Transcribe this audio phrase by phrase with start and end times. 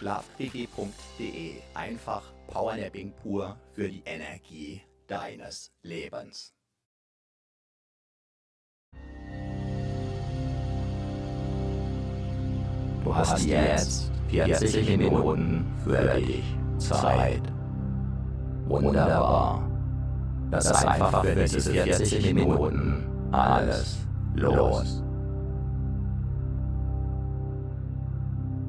[0.00, 1.60] Schlafquickie.de.
[1.74, 6.54] Einfach Powernapping pur für die Energie deines Lebens.
[13.04, 16.44] Du hast jetzt 40 Minuten für dich
[16.78, 17.42] Zeit.
[18.68, 19.68] Wunderbar.
[20.50, 23.98] Lass einfach für diese 40 Minuten alles
[24.34, 25.02] los.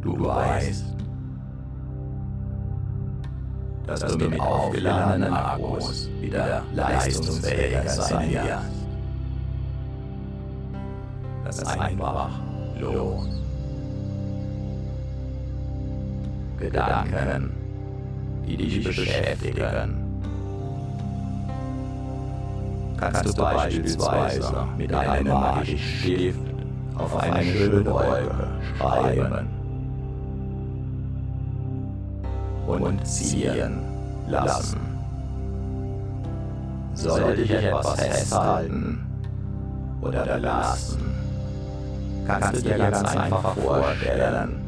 [0.01, 0.91] Du weißt,
[3.87, 8.81] dass du mit aufgeladenen Akkus wieder leistungsfähiger sein wirst.
[11.43, 12.29] Lass einfach
[12.79, 13.27] los.
[16.59, 17.51] Gedanken,
[18.45, 19.97] die dich beschäftigen.
[22.97, 26.39] Kannst du beispielsweise mit einem magischen Stift
[26.95, 28.47] auf eine schöne Wolke
[28.77, 29.60] schreiben
[32.71, 33.79] und ziehen
[34.27, 34.79] lassen.
[36.93, 39.05] Sollte dich etwas festhalten
[40.01, 40.99] oder lassen,
[42.27, 44.61] kannst du dir ganz einfach vorstellen,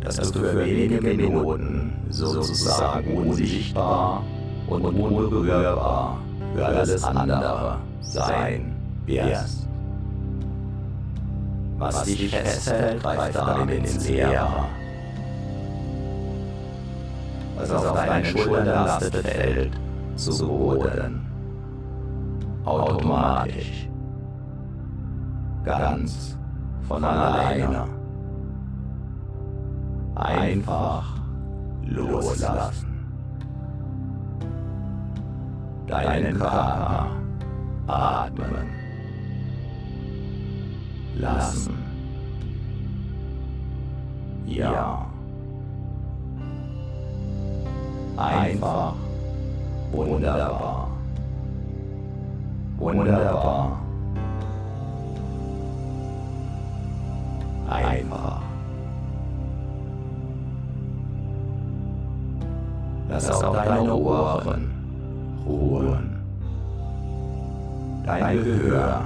[0.00, 4.22] dass du für wenige Minuten sozusagen unsichtbar
[4.68, 6.18] und unberührbar
[6.54, 8.74] für alles andere sein
[9.06, 9.66] wirst.
[11.78, 14.66] Was dich festhält, greift damit ins Leere.
[17.58, 19.72] Was auf deinen Schultern lastet, fällt
[20.16, 21.26] zu Boden.
[22.64, 23.88] Automatisch.
[25.64, 26.38] Ganz
[26.86, 27.86] von alleine
[30.14, 31.04] einfach
[31.84, 32.86] loslassen.
[35.86, 37.06] Deinen Körper
[37.86, 38.68] atmen
[41.16, 41.74] lassen.
[44.46, 45.07] Ja.
[48.18, 48.94] Einfach
[49.92, 50.88] wunderbar.
[52.78, 53.78] Wunderbar.
[57.70, 58.42] Einfach.
[63.08, 64.70] Lass auch deine Ohren
[65.46, 66.16] ruhen.
[68.04, 69.02] Dein Gehör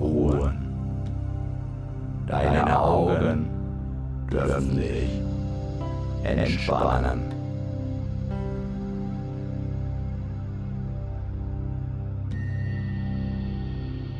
[0.00, 0.58] ruhen.
[2.26, 3.50] Deine Augen
[4.30, 5.20] dürfen sich
[6.24, 7.37] entspannen.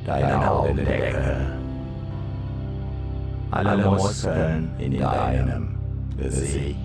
[0.09, 1.37] Deine Augendecke.
[3.51, 5.79] Alle Muskeln in deinem
[6.17, 6.79] Gesicht.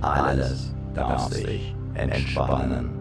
[0.00, 2.97] Alles darf sich entspannen.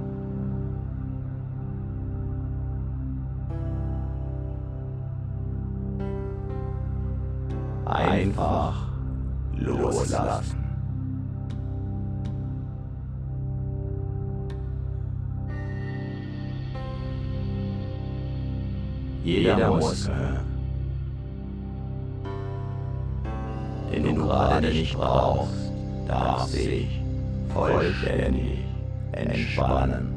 [24.87, 25.71] Nicht brauchst,
[26.07, 27.01] darf sich
[27.53, 28.59] vollständig
[29.11, 30.13] entspannen.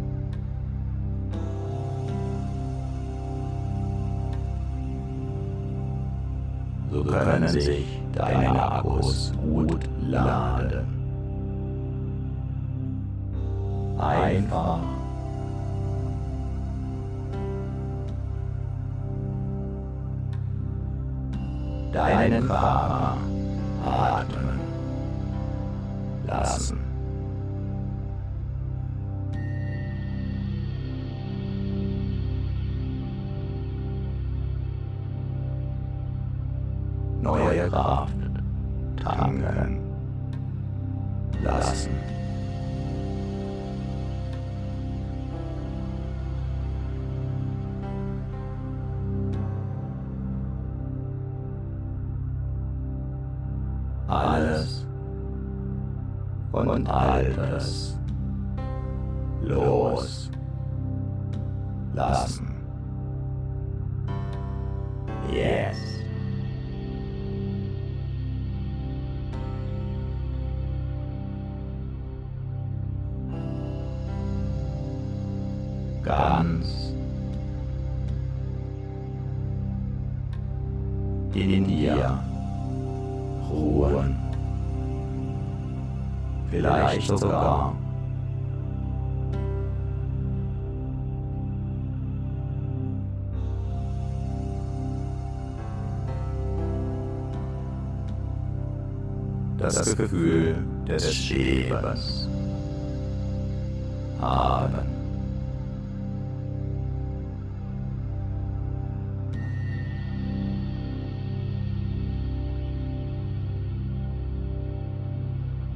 [6.93, 10.87] So können sich deine Akkus gut laden.
[13.99, 14.79] Einfach
[21.93, 23.17] deinen Körper
[23.85, 24.50] atmen
[26.31, 26.79] lassen.
[37.21, 38.20] Neue Kraft
[81.71, 82.19] dir
[83.49, 84.17] ruhen.
[86.51, 87.75] Vielleicht sogar
[99.59, 100.57] das Gefühl
[100.89, 102.29] des Schwebens
[104.21, 105.00] haben.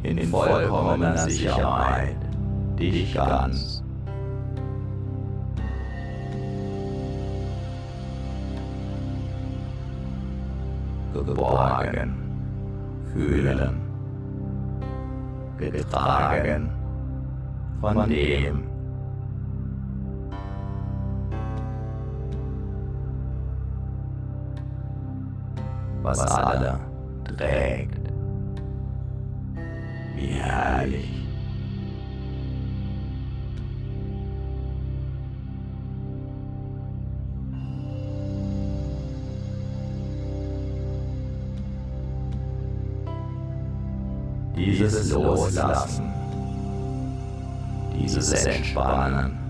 [0.05, 2.17] In vollkommener Sicherheit.
[2.79, 3.83] Dich ganz.
[11.15, 12.17] Geborgen.
[13.12, 13.81] Fühlen,
[15.59, 16.71] getragen.
[17.81, 18.65] Von dem,
[26.03, 26.81] was alle
[27.25, 27.84] trägt.
[30.55, 31.09] Herrlich.
[44.56, 46.12] Dieses Loslassen,
[47.99, 49.44] dieses Entspannen.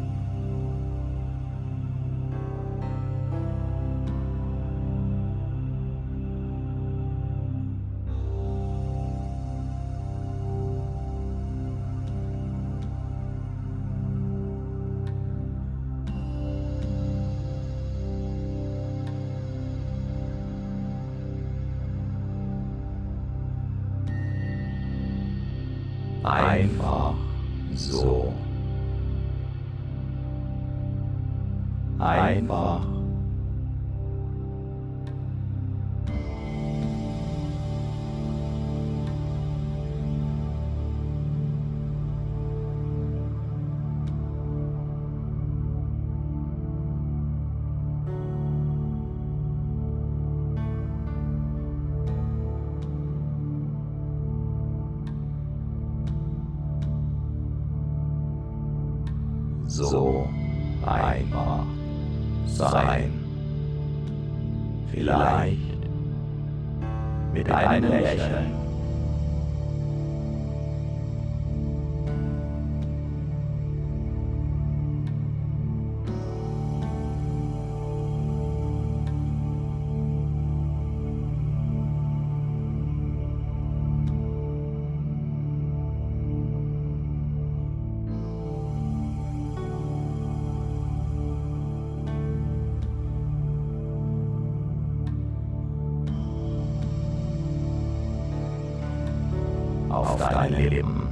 [100.29, 101.09] Dein Leben.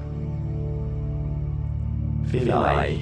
[2.30, 3.01] Vielleicht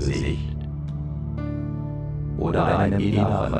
[0.00, 0.56] Gesicht
[2.38, 3.59] oder einem Idealfall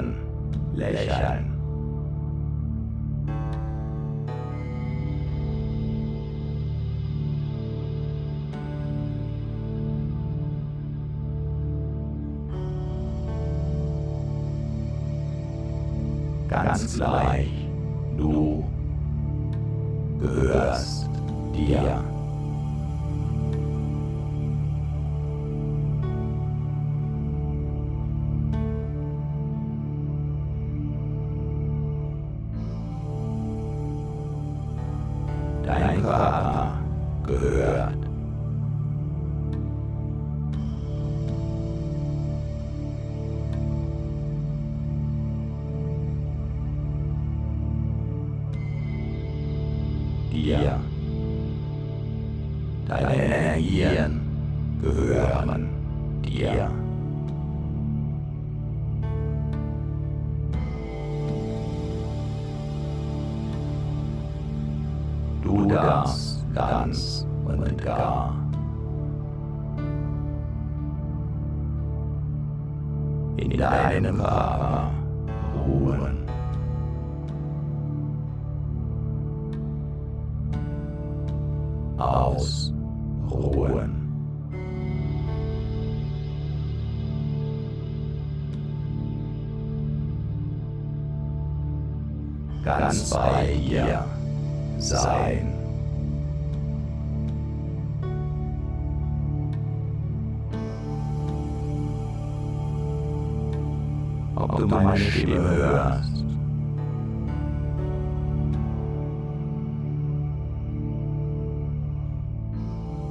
[105.30, 106.25] Stimme hörst.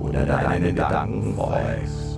[0.02, 2.09] Oder deinen Gedanken folgst.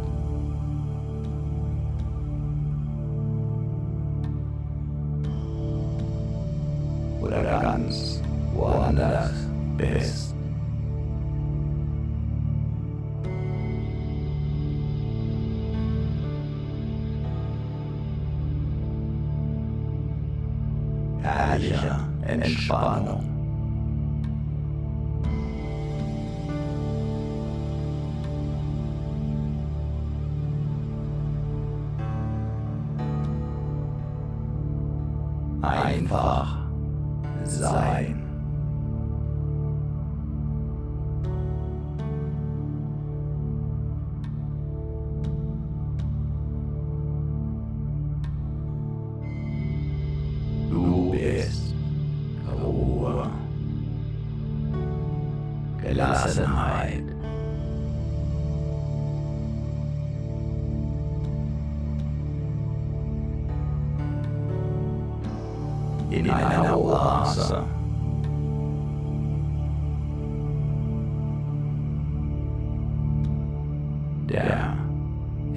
[74.27, 74.75] der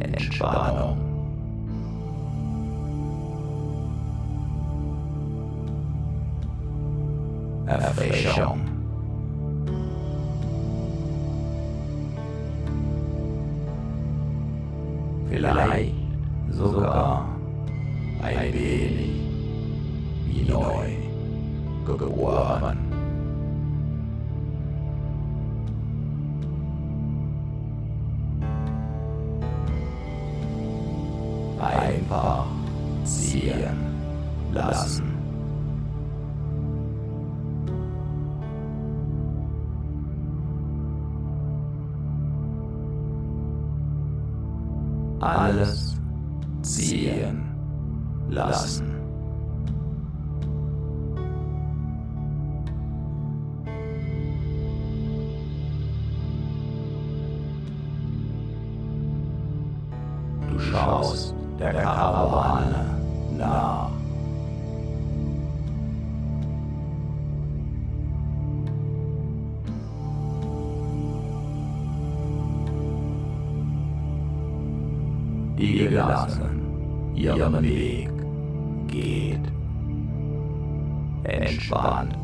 [0.01, 0.99] Entspannung.
[7.67, 8.74] Erfrischung.
[77.15, 78.11] ihren Weg
[78.89, 79.41] geht.
[81.25, 82.17] Entspannt.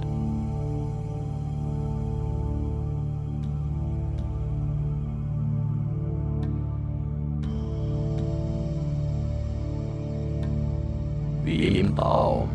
[11.44, 12.48] Wie im Traum,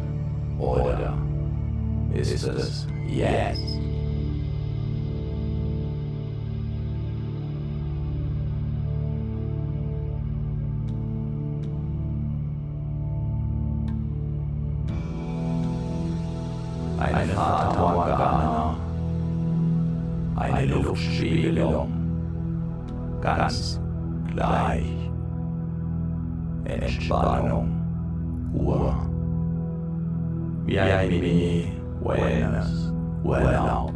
[0.60, 1.18] oder
[2.13, 3.75] ist es jetzt?
[17.24, 18.75] Fata Morgana,
[20.36, 21.89] eine Luftspiegelung,
[23.22, 23.79] ganz
[24.34, 24.84] gleich.
[26.65, 27.69] Entspannung,
[28.53, 28.93] Ruhe,
[30.65, 32.91] wie ein Mini-Wellness,
[33.24, 33.95] Urlaub.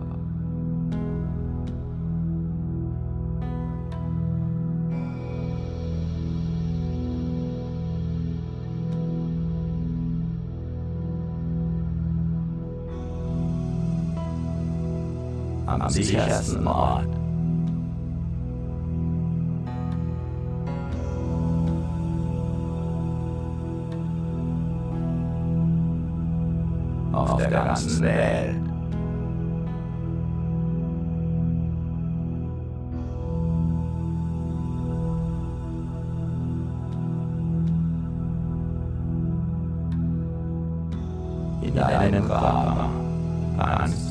[15.90, 17.08] Am sichersten Ort.
[27.12, 28.56] Auf der ganzen Welt.
[41.62, 42.90] In deinem Körper
[43.58, 44.09] kannst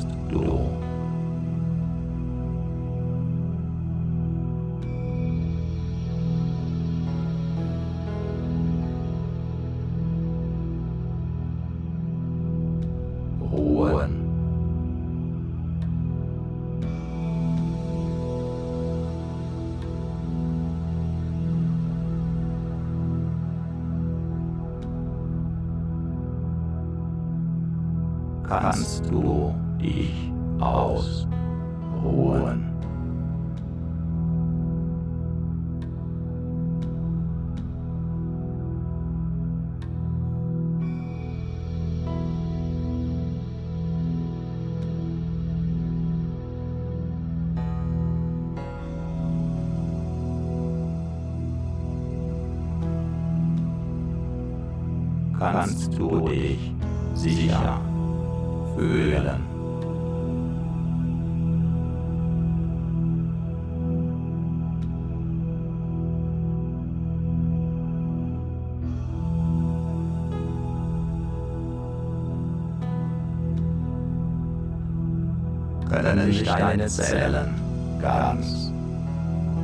[75.89, 77.55] Können sich deine Zellen
[78.01, 78.71] ganz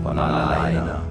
[0.03, 1.01] von alleine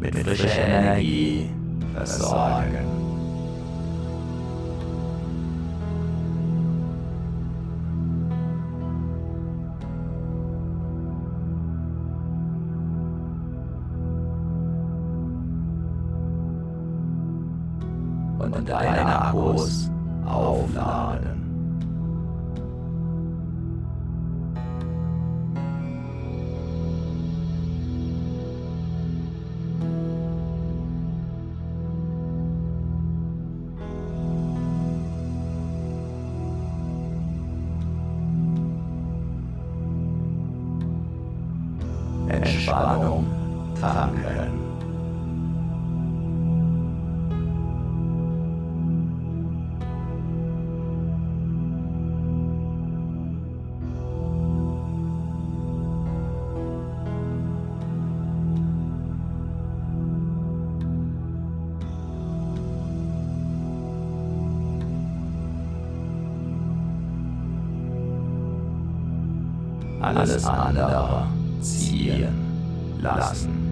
[0.00, 1.50] mit frischer Energie
[1.94, 2.37] versorgen.
[70.00, 71.24] Alles andere
[71.60, 72.28] ziehen
[73.00, 73.67] lassen.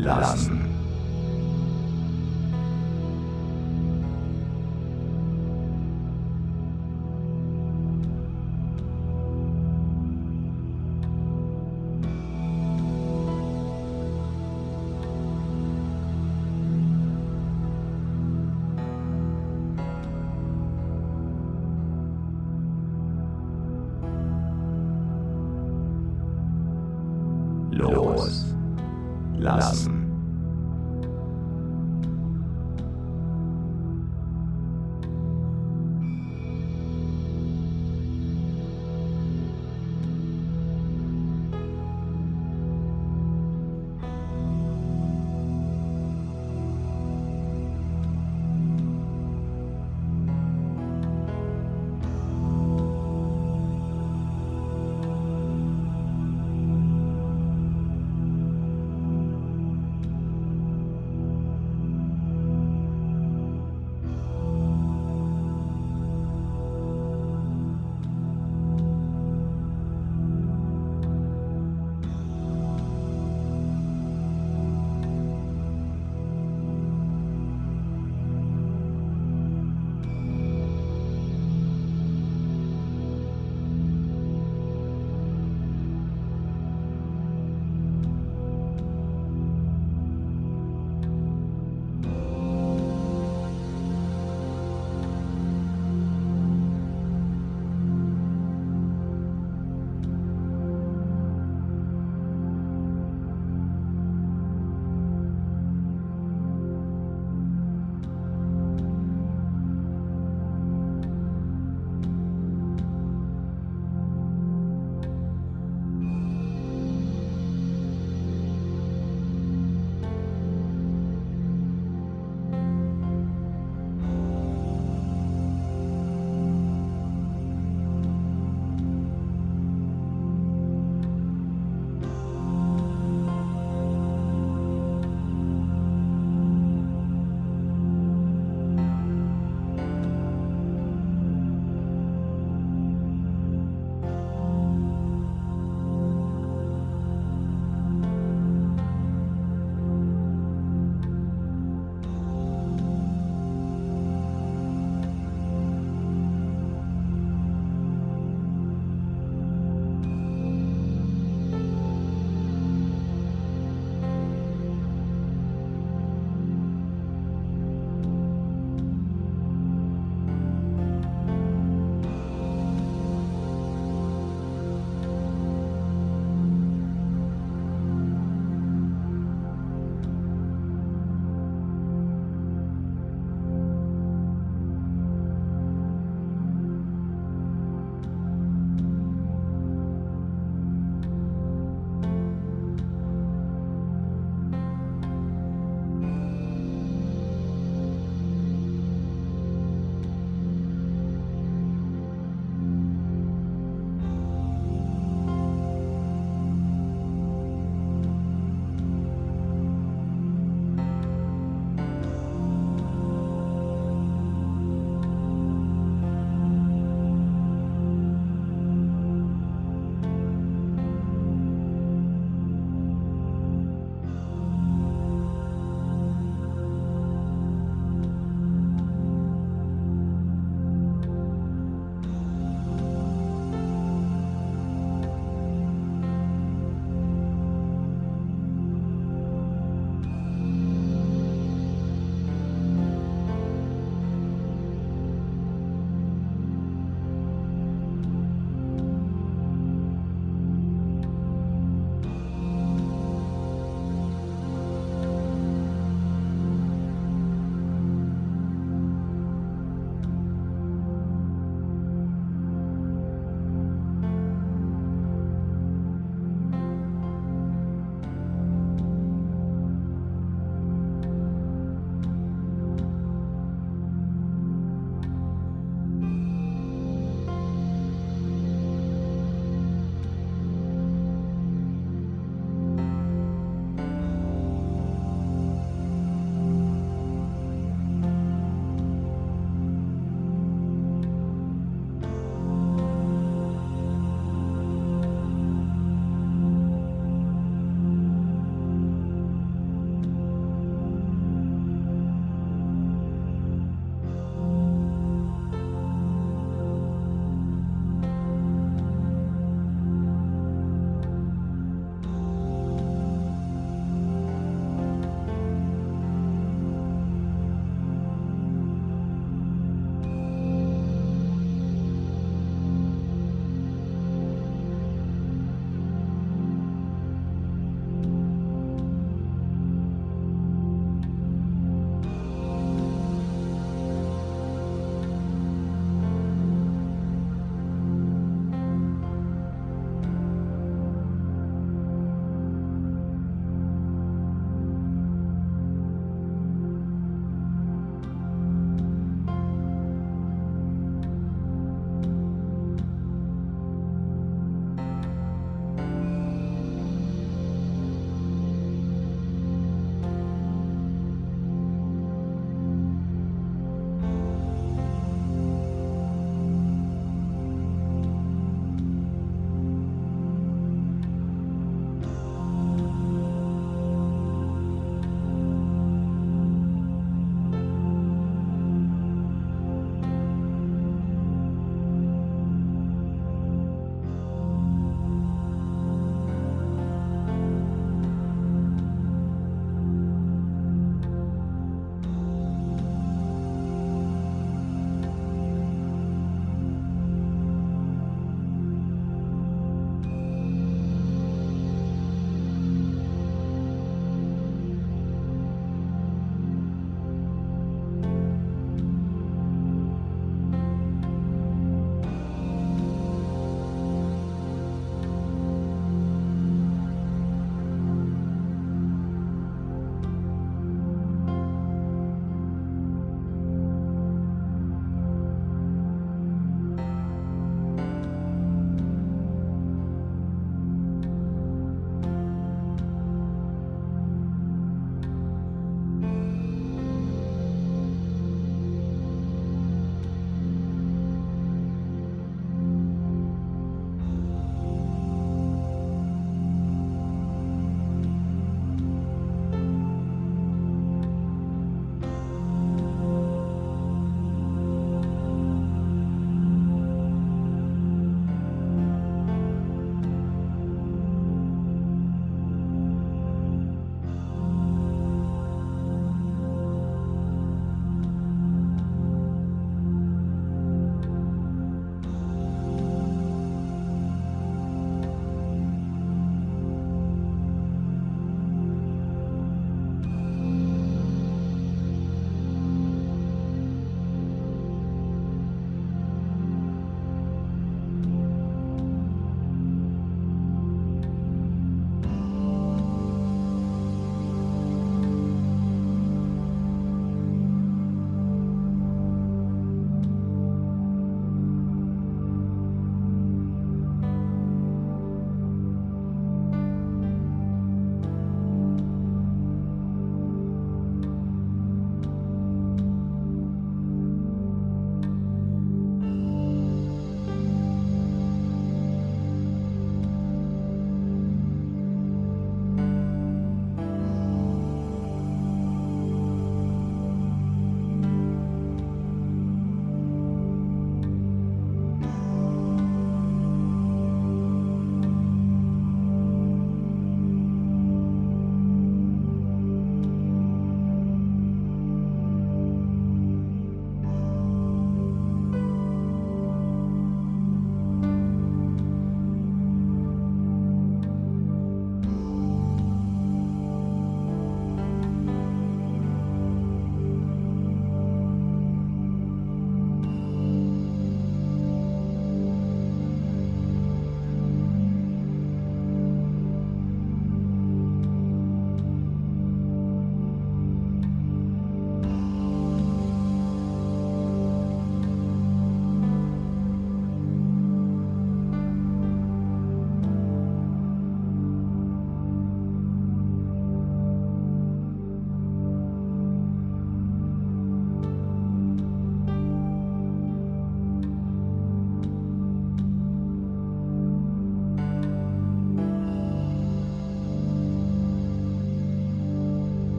[0.00, 0.49] Lassen.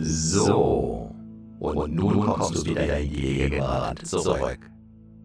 [0.00, 1.10] So.
[1.58, 4.58] Und nun kommst du wieder in die Gegenwart zurück.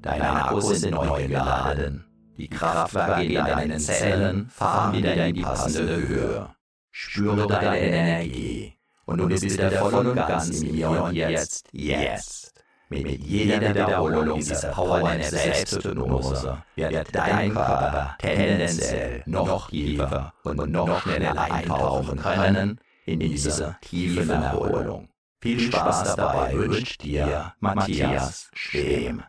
[0.02, 2.06] Deine Akkus sind neu geladen.
[2.38, 6.50] Die Kraftwerke in deinen Zellen fahren wieder in die passende Höhe.
[6.92, 8.74] Spüre deine Energie.
[9.06, 11.68] Und du bist wieder voll und ganz im Hier und Jetzt.
[11.72, 12.54] Jetzt.
[12.90, 21.40] Mit jeder Wiederholung dieser Powernap Selbsthypnose wird dein Körper tendenziell noch tiefer und noch schneller
[21.40, 25.10] eintauchen können in diese tiefe Erholung.
[25.42, 29.24] Viel Spaß dabei wünscht dir Matthias Schem.